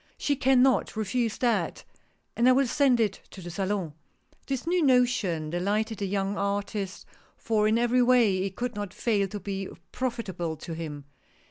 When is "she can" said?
0.17-0.63